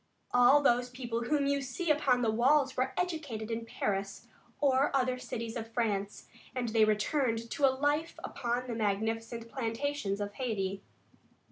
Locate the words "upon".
1.91-2.23, 8.23-8.65